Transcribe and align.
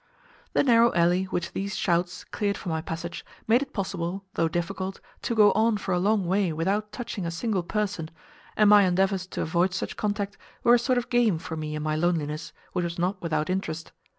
The 0.53 0.63
narrow 0.63 0.91
alley 0.95 1.25
which 1.25 1.51
these 1.51 1.75
shouts 1.75 2.23
cleared 2.23 2.57
for 2.57 2.69
my 2.69 2.81
passage 2.81 3.23
made 3.45 3.61
it 3.61 3.71
possible, 3.71 4.25
though 4.33 4.47
difficult, 4.47 4.99
to 5.21 5.35
go 5.35 5.51
on 5.53 5.77
for 5.77 5.93
a 5.93 5.99
long 5.99 6.25
way 6.25 6.51
without 6.51 6.91
touching 6.91 7.23
a 7.23 7.29
single 7.29 7.61
person, 7.61 8.09
and 8.57 8.67
my 8.71 8.81
endeavours 8.81 9.27
to 9.27 9.43
avoid 9.43 9.75
such 9.75 9.97
contact 9.97 10.39
were 10.63 10.73
a 10.73 10.79
sort 10.79 10.97
of 10.97 11.09
game 11.11 11.37
for 11.37 11.55
me 11.55 11.75
in 11.75 11.83
my 11.83 11.95
loneliness, 11.95 12.51
which 12.73 12.81
was 12.83 12.97
not 12.97 13.21
without 13.21 13.47
interest. 13.47 13.91